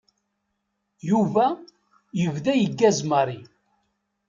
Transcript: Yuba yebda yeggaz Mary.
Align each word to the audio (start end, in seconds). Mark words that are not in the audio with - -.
Yuba 1.09 1.45
yebda 2.19 2.53
yeggaz 2.55 2.97
Mary. 3.09 3.39